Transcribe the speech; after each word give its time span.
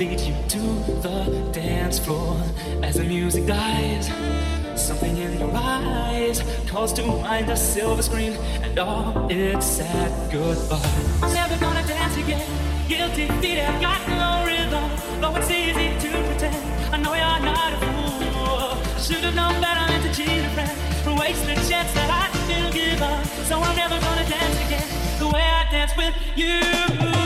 lead 0.00 0.20
you 0.20 0.34
to 0.48 0.58
the 1.02 1.50
dance 1.52 1.98
floor. 1.98 2.34
As 2.82 2.94
the 2.94 3.04
music 3.04 3.44
dies, 3.46 4.06
something 4.74 5.14
in 5.14 5.38
your 5.38 5.52
eyes 5.54 6.42
calls 6.66 6.94
to 6.94 7.04
mind 7.04 7.50
a 7.50 7.56
silver 7.56 8.00
screen 8.00 8.32
and 8.62 8.78
all 8.78 9.28
its 9.30 9.66
sad 9.66 10.10
goodbye. 10.32 10.80
I'm 11.22 11.34
never 11.34 11.54
gonna 11.60 11.86
dance 11.86 12.16
again. 12.16 12.48
Guilty 12.88 13.26
feet 13.42 13.58
have 13.58 13.78
got 13.82 14.00
no 14.08 14.30
rhythm, 14.46 14.88
though 15.20 15.36
it's 15.36 15.50
easy 15.50 15.88
to 16.04 16.10
pretend. 16.28 16.94
I 16.94 16.96
know 16.96 17.12
you're 17.12 17.44
not 17.52 17.74
a 17.74 17.78
fool. 17.84 19.00
Should 19.04 19.24
have 19.28 19.34
known 19.34 19.60
better 19.60 19.84
than 19.92 20.00
to 20.00 20.10
cheat 20.16 20.44
a 20.48 20.50
friend, 20.56 21.18
waste 21.20 21.44
the 21.44 21.56
chance 21.68 21.92
that 21.92 22.08
I 22.08 22.24
still 22.44 22.72
give 22.72 23.02
up. 23.02 23.22
So 23.48 23.60
I'm 23.60 23.76
never 23.76 24.00
gonna 24.00 24.26
dance 24.26 24.58
again 24.64 24.88
the 25.18 25.28
way 25.28 25.42
I 25.42 25.70
dance 25.70 25.94
with 25.94 26.14
you. 26.36 27.19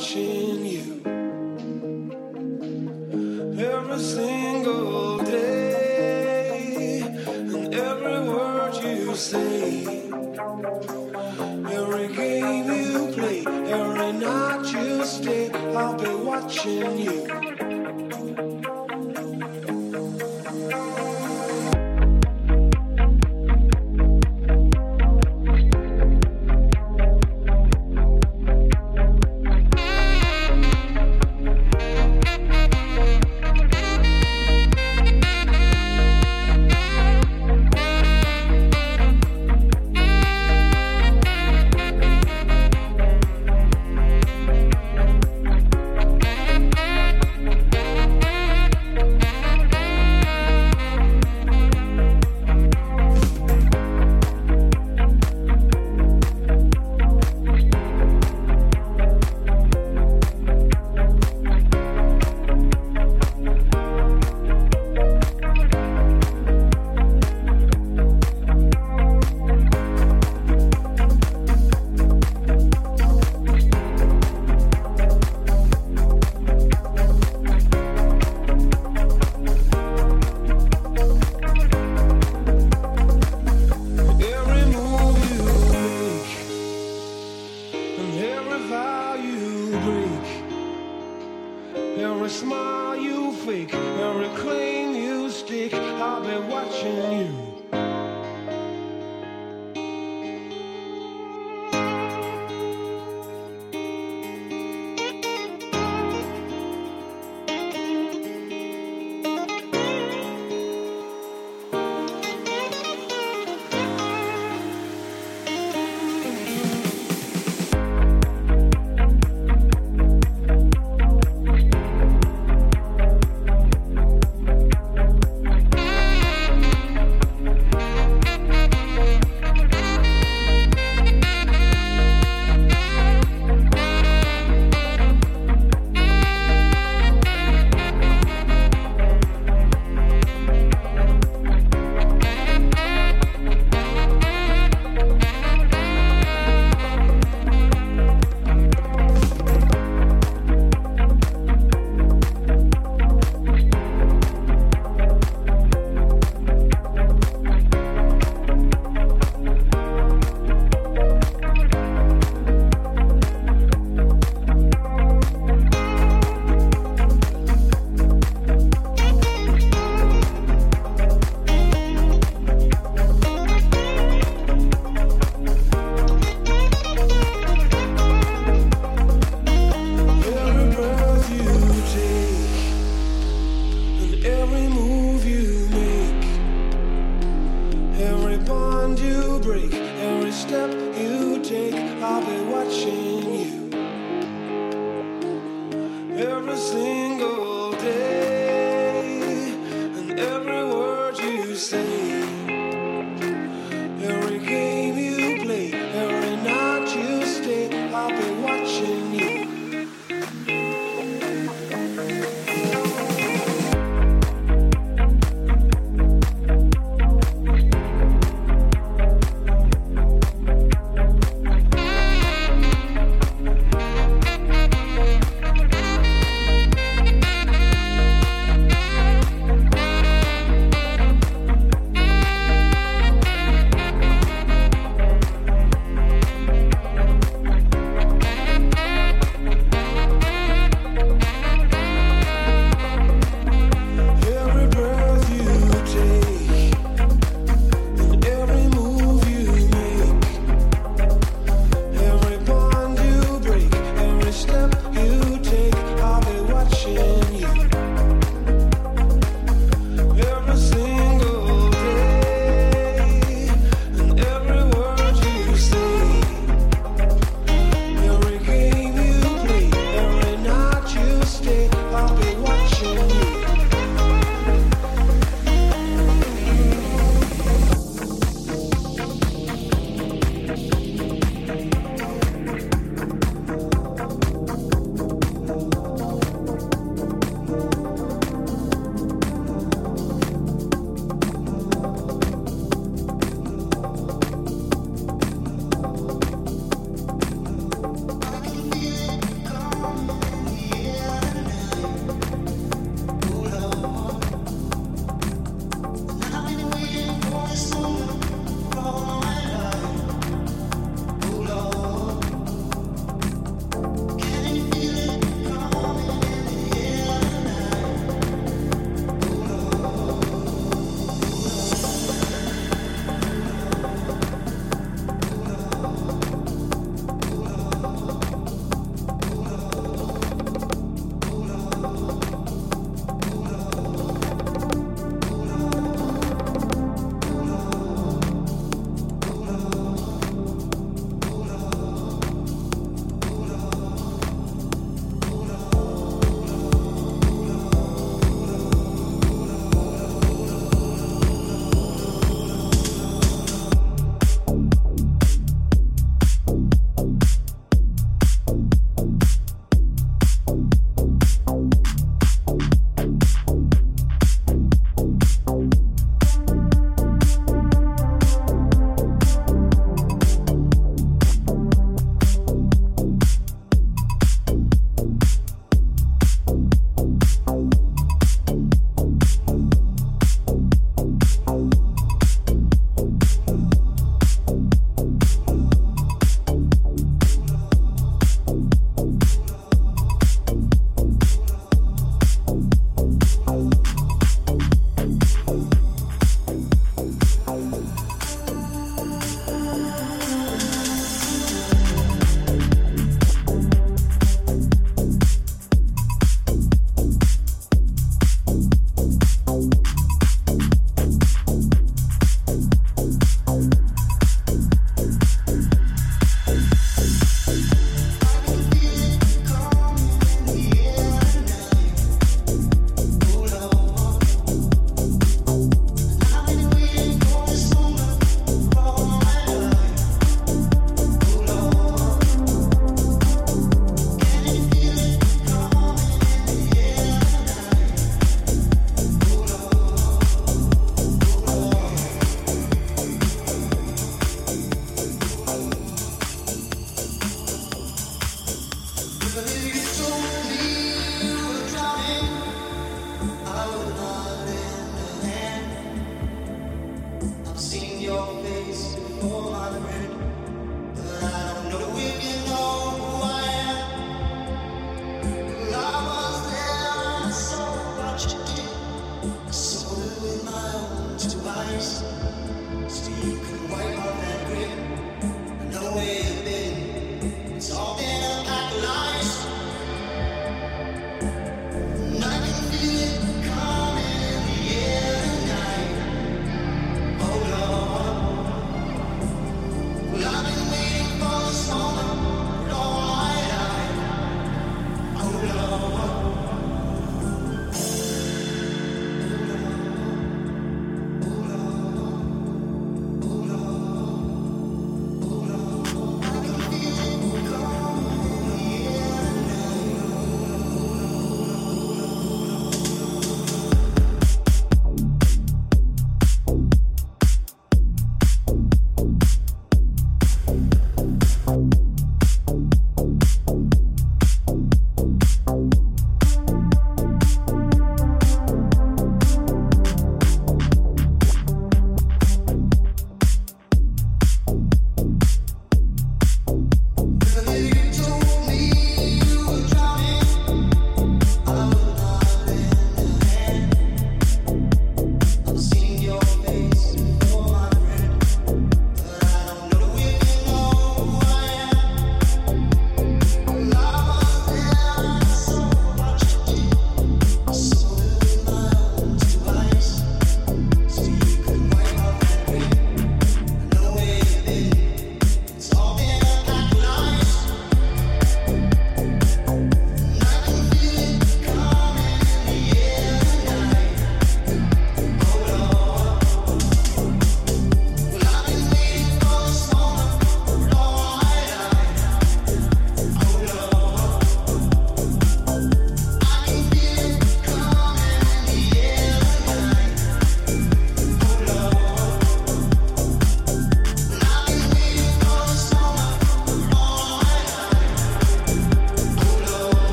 Watching 0.00 0.49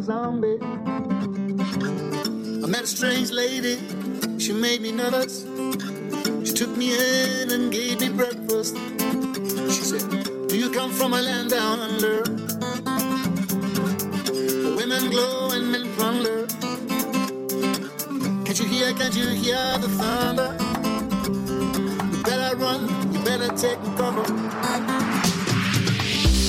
zombies. 0.00 0.62
I 2.62 2.66
met 2.66 2.84
a 2.84 2.86
strange 2.86 3.30
lady, 3.30 3.78
she 4.38 4.52
made 4.52 4.80
me 4.80 4.92
nervous. 4.92 5.44
She 6.46 6.52
took 6.54 6.74
me 6.76 6.94
in 6.94 7.50
and 7.50 7.70
gave 7.70 8.00
me 8.00 8.08
breakfast. 8.08 8.76
She 9.74 9.82
said, 9.90 10.48
Do 10.48 10.56
you 10.56 10.70
come 10.70 10.90
from 10.92 11.12
a 11.12 11.20
land 11.20 11.50
down 11.50 11.80
under? 11.80 12.22
Where 14.62 14.76
women 14.76 15.10
glow 15.10 15.50
and 15.50 15.70
men 15.70 15.86
plunder. 15.96 16.46
Can't 18.44 18.58
you 18.60 18.66
hear, 18.66 18.92
can't 18.94 19.14
you 19.14 19.28
hear 19.28 19.78
the 19.78 19.88
thunder? 19.98 20.56
You 22.16 22.22
better 22.22 22.56
run, 22.56 22.88
you 23.12 23.20
better 23.24 23.48
take 23.56 23.80
cover. 23.96 24.24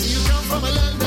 Do 0.03 0.07
you 0.15 0.21
come 0.29 0.43
from 0.45 0.63
a 0.63 0.71
land 0.71 1.02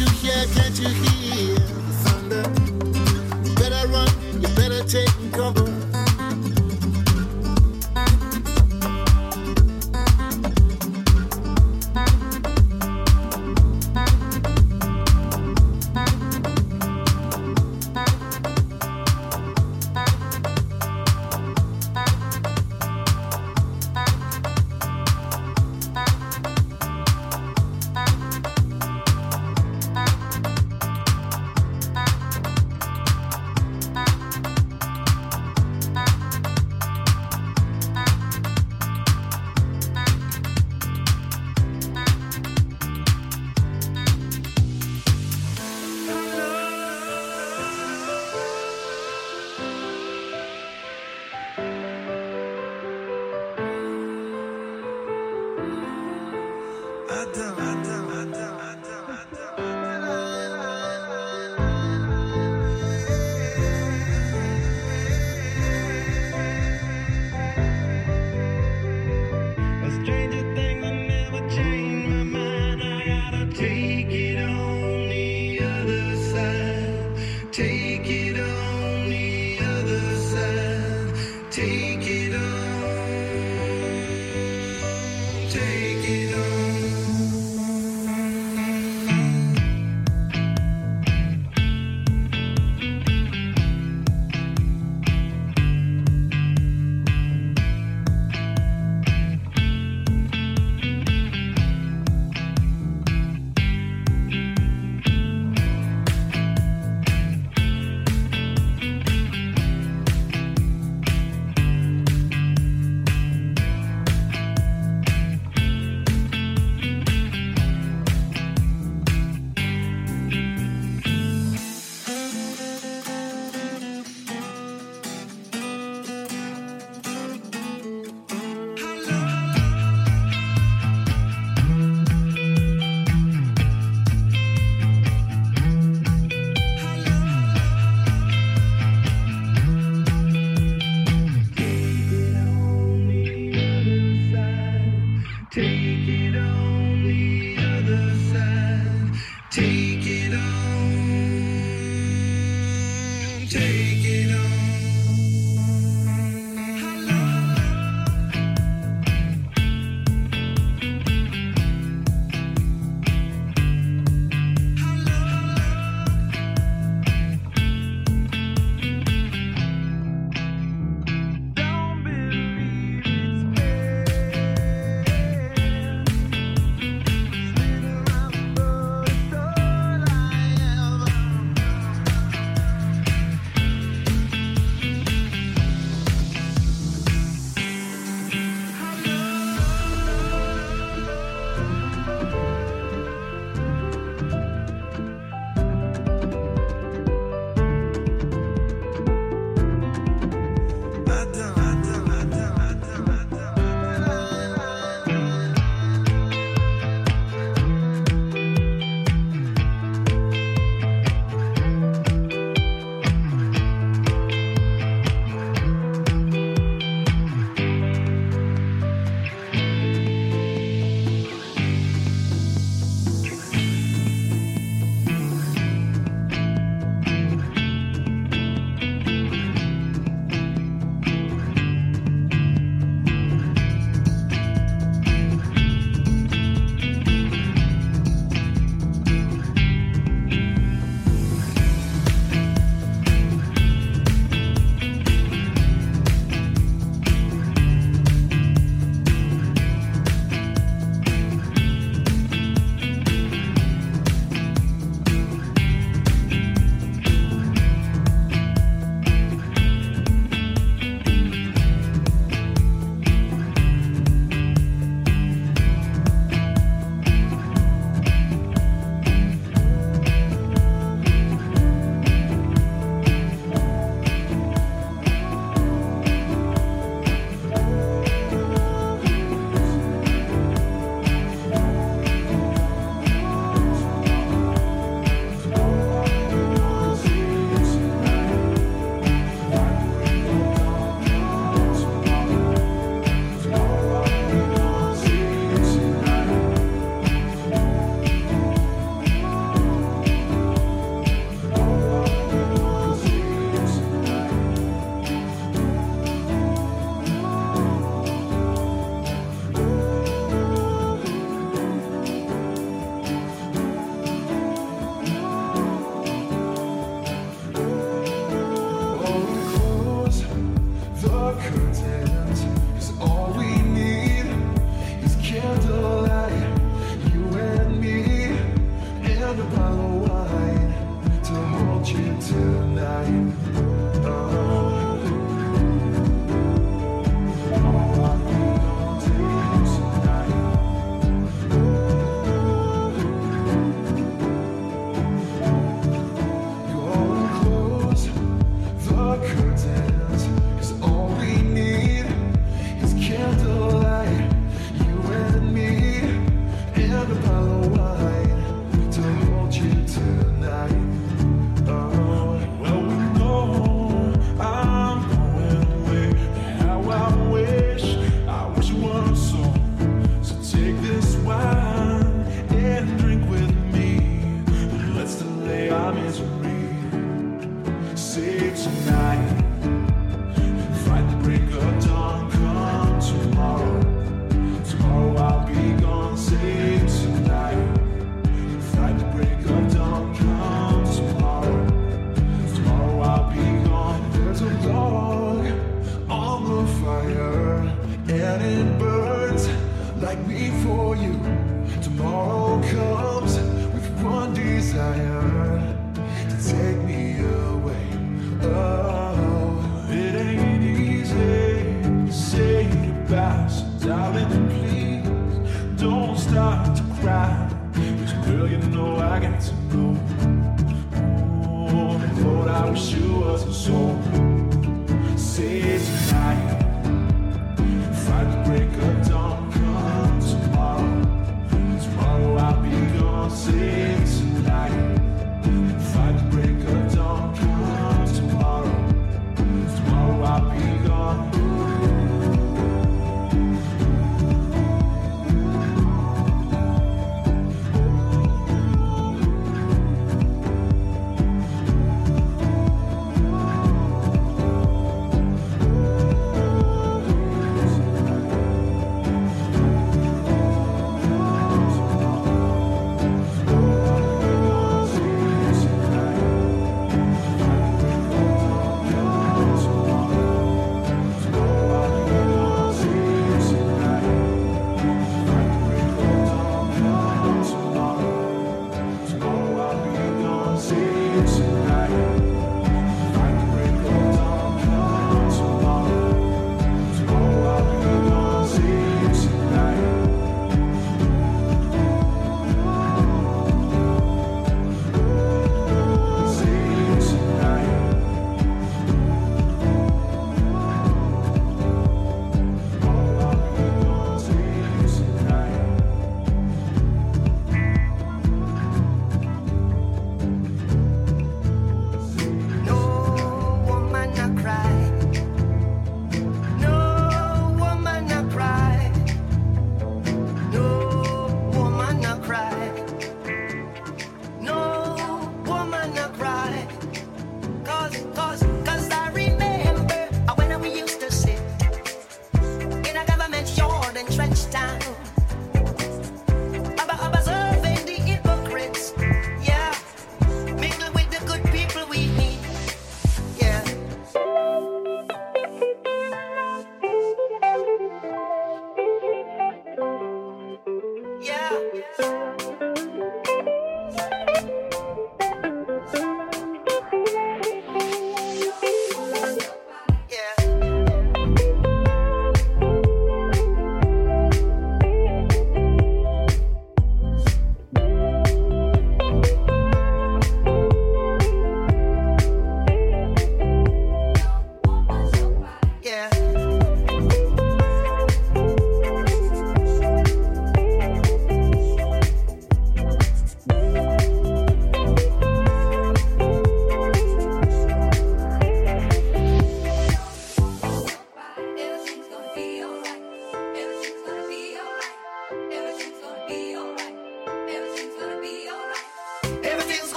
you 0.00 0.06
hear, 0.10 0.44
can't 0.54 0.78
you 0.80 0.88
hear 0.88 1.54
the 1.54 1.92
thunder? 2.02 2.42
You 3.48 3.54
better 3.54 3.86
run, 3.88 4.08
you 4.40 4.48
better 4.56 4.82
take 4.84 5.08
cover. 5.32 5.93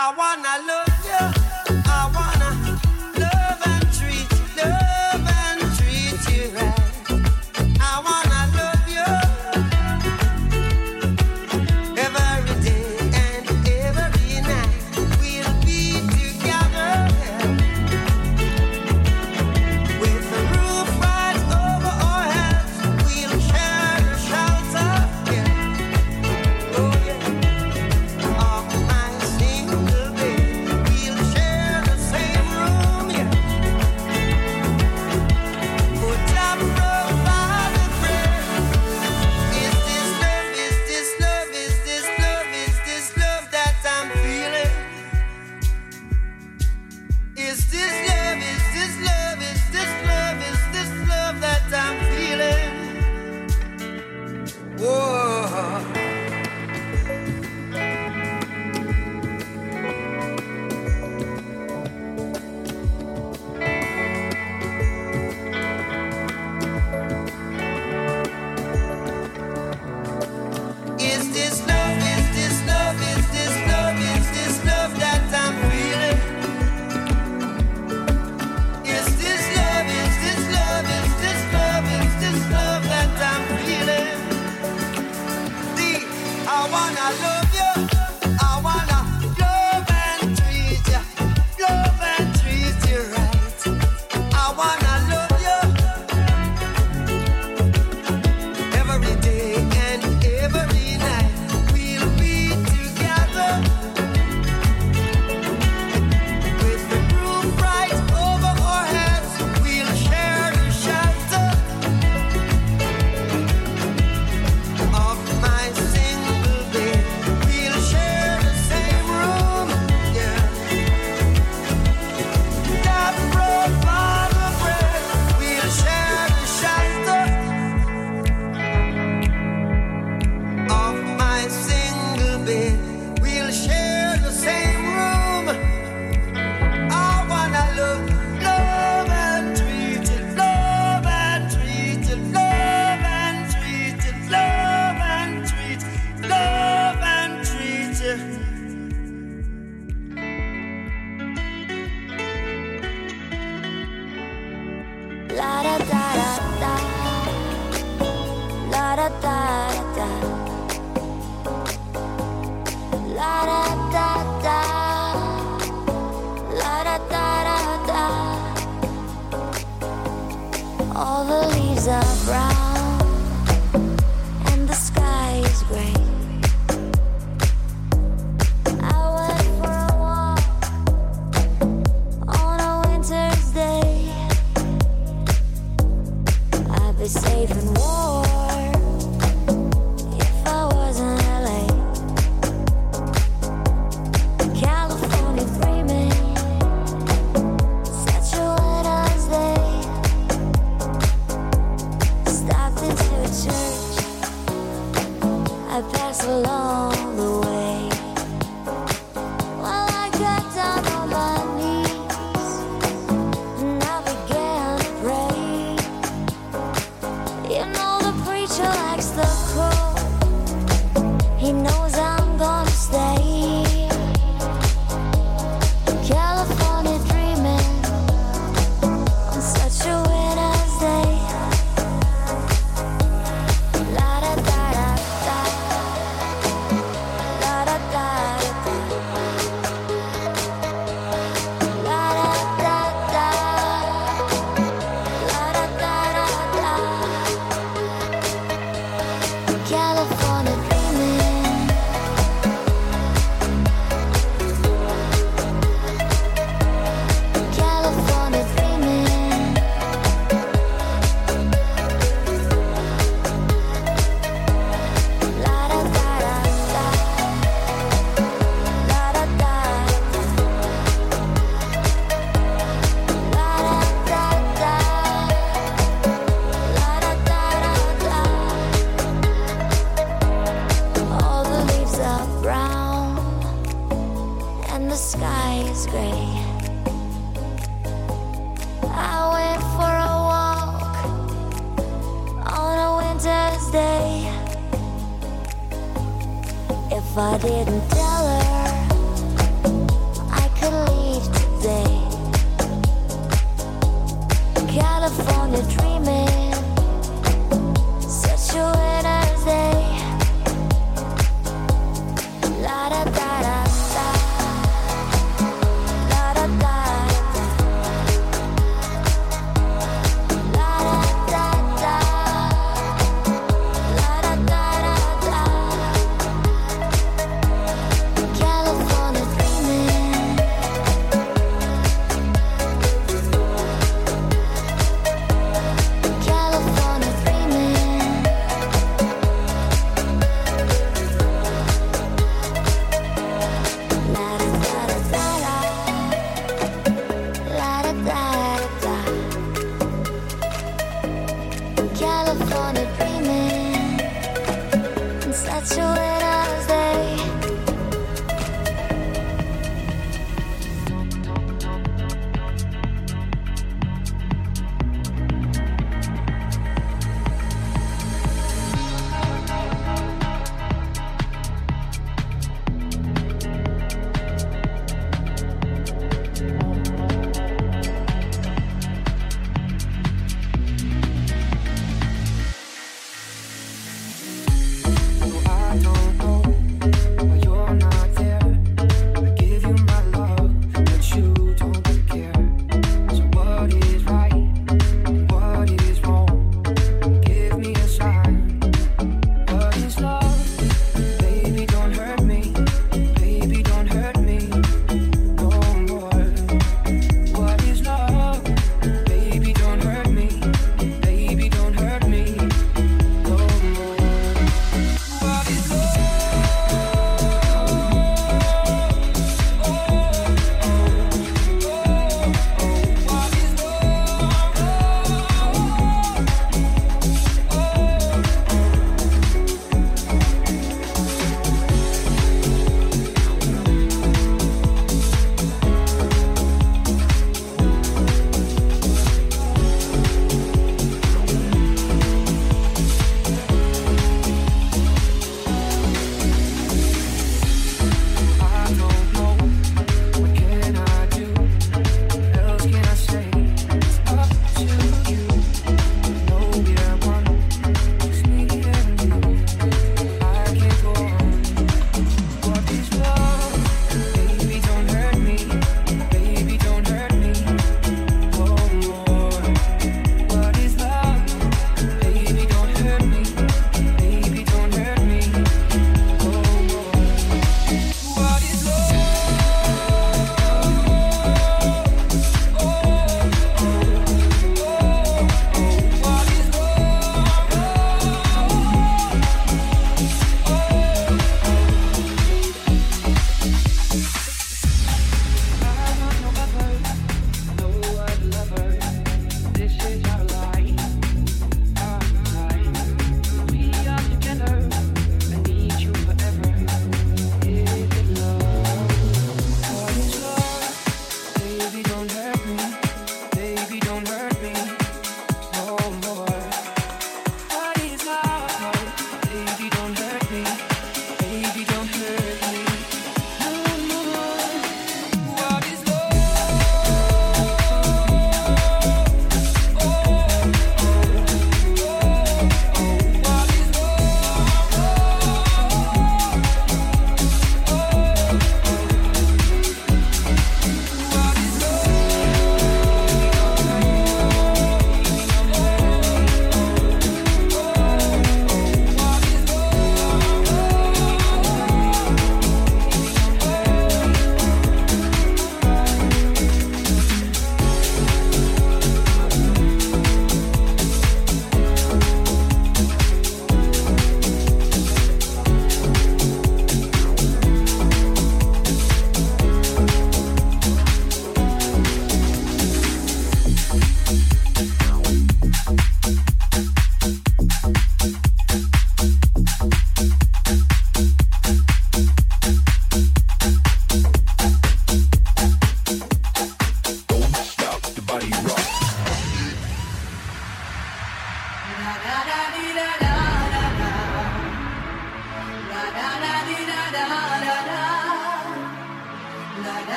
I 0.00 0.14
wanna 0.14 0.64
look. 0.64 0.97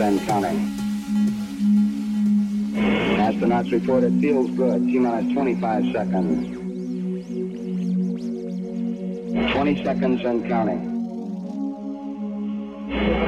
And 0.00 0.20
counting. 0.26 0.58
Astronauts 3.18 3.72
report 3.72 4.04
it 4.04 4.12
feels 4.20 4.50
good. 4.56 4.86
T 4.86 4.98
minus 4.98 5.32
25 5.32 5.92
seconds. 5.92 6.54
20 9.52 9.84
seconds 9.84 10.24
and 10.24 10.48
counting. 10.48 10.98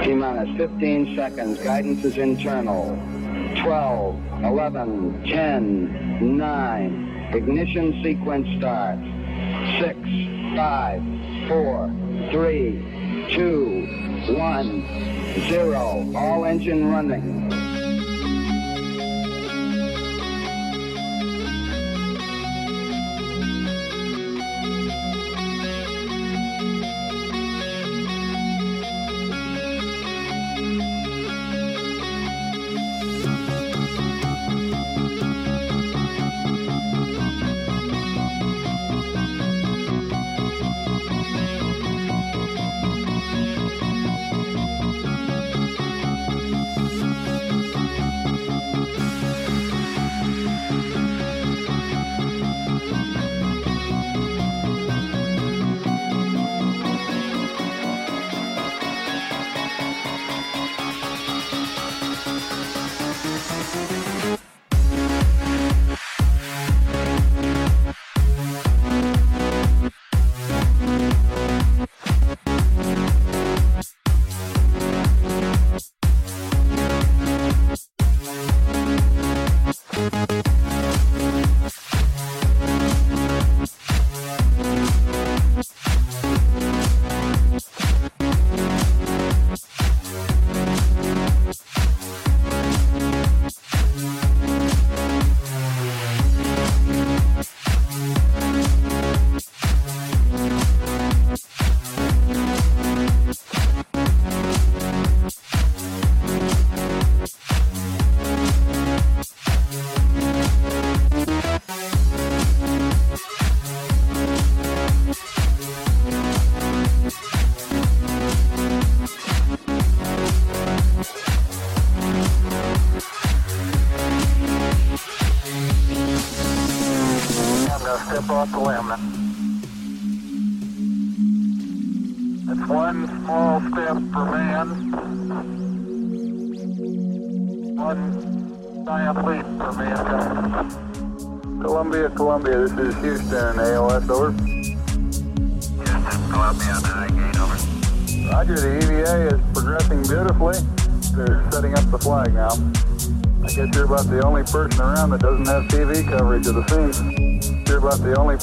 T 0.04 0.14
minus 0.14 0.56
15 0.56 1.16
seconds. 1.16 1.58
Guidance 1.60 2.04
is 2.04 2.16
internal. 2.16 2.96
12, 3.62 4.44
11, 4.44 5.24
10, 5.24 6.36
9. 6.36 7.30
Ignition 7.34 8.02
sequence 8.02 8.46
starts. 8.58 9.02
6, 9.80 9.98
5, 10.56 11.02
4, 11.48 11.94
3, 12.30 13.26
2, 13.32 14.34
1, 14.36 14.79
0. 15.48 16.12
All 16.14 16.44
engine 16.44 16.90
running. 16.90 17.29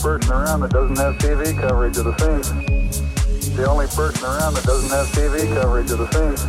Person 0.08 0.32
around 0.32 0.62
that 0.62 0.72
doesn't 0.72 0.98
have 0.98 1.18
TV 1.18 1.52
coverage 1.60 1.98
of 1.98 2.06
the 2.06 2.16
scene. 2.16 3.52
The 3.58 3.68
only 3.68 3.88
person 3.88 4.24
around 4.24 4.54
that 4.54 4.64
doesn't 4.64 4.90
have 4.90 5.08
TV 5.08 5.54
coverage 5.54 5.92
of 5.92 6.00
the 6.00 6.08
scene. 6.16 6.40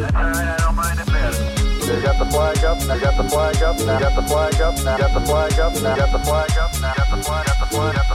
That's 0.00 0.14
all 0.14 0.22
right, 0.22 0.52
I 0.52 0.56
don't 0.58 0.76
mind 0.76 1.00
a 1.00 1.06
bit. 1.06 1.32
They 1.88 2.02
got 2.02 2.18
the 2.18 2.28
flag 2.28 2.58
up, 2.62 2.78
they 2.78 3.00
got 3.00 3.16
the 3.16 3.26
flag 3.30 3.62
up, 3.62 3.78
they 3.78 3.86
got 3.86 4.14
the 4.14 4.22
flag 4.28 4.60
up, 4.60 4.76
they 4.76 4.84
got 4.84 5.14
the 5.14 5.24
flag 5.24 5.54
up, 5.54 5.72
they 5.72 5.96
got 5.96 6.12
the 6.12 6.20
flag 6.20 6.52
up, 6.52 6.72
they 6.74 6.82
got 6.92 7.08
the 7.08 7.22
flag, 7.24 7.46
got 7.46 7.56
the 7.56 7.56
got 7.56 7.56
the 7.56 7.74
flag, 7.74 7.94
flag. 7.94 8.09